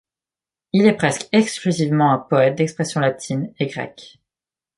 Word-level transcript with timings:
Il 0.73 0.87
est 0.87 0.97
presque 0.97 1.29
exclusivement 1.31 2.11
un 2.11 2.17
poète 2.17 2.55
d'expression 2.55 2.99
latine 3.01 3.53
et 3.59 3.67
grecque. 3.67 4.17